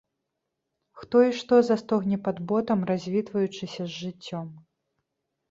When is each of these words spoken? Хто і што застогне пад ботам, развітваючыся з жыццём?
Хто 1.01 1.17
і 1.27 1.35
што 1.39 1.59
застогне 1.69 2.17
пад 2.29 2.41
ботам, 2.53 2.79
развітваючыся 2.93 3.73
з 3.85 3.91
жыццём? 4.01 4.51